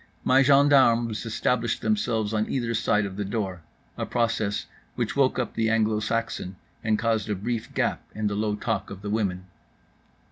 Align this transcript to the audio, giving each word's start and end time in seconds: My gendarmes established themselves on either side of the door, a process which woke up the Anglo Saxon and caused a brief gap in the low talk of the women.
My 0.23 0.41
gendarmes 0.41 1.27
established 1.27 1.83
themselves 1.83 2.33
on 2.33 2.49
either 2.49 2.73
side 2.73 3.05
of 3.05 3.17
the 3.17 3.23
door, 3.23 3.61
a 3.99 4.03
process 4.07 4.65
which 4.95 5.15
woke 5.15 5.37
up 5.37 5.53
the 5.53 5.69
Anglo 5.69 5.99
Saxon 5.99 6.55
and 6.83 6.97
caused 6.97 7.29
a 7.29 7.35
brief 7.35 7.71
gap 7.75 8.01
in 8.15 8.25
the 8.25 8.33
low 8.33 8.55
talk 8.55 8.89
of 8.89 9.03
the 9.03 9.11
women. 9.11 9.45